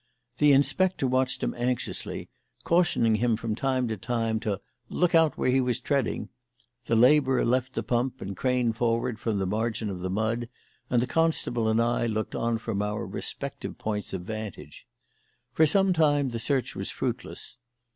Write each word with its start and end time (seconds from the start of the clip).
The 0.39 0.51
inspector 0.51 1.05
watched 1.05 1.43
him 1.43 1.53
anxiously, 1.55 2.27
cautioning 2.63 3.13
him 3.17 3.37
from 3.37 3.53
time 3.53 3.87
to 3.89 3.97
time 3.97 4.39
to 4.39 4.59
"look 4.89 5.13
out 5.13 5.37
where 5.37 5.51
he 5.51 5.61
was 5.61 5.79
treading"; 5.79 6.29
the 6.85 6.95
labourer 6.95 7.45
left 7.45 7.73
the 7.73 7.83
pump 7.83 8.19
and 8.19 8.35
craned 8.35 8.77
forward 8.77 9.19
from 9.19 9.37
the 9.37 9.45
margin 9.45 9.91
of 9.91 9.99
the 9.99 10.09
mud, 10.09 10.49
and 10.89 11.01
the 11.01 11.05
constable 11.05 11.67
and 11.69 11.79
I 11.79 12.07
looked 12.07 12.33
on 12.33 12.57
from 12.57 12.81
our 12.81 13.05
respective 13.05 13.77
points 13.77 14.11
of 14.11 14.23
vantage. 14.23 14.87
For 15.53 15.67
some 15.67 15.93
time 15.93 16.29
the 16.29 16.39
search 16.39 16.75
was 16.75 16.89
fruitless. 16.89 17.59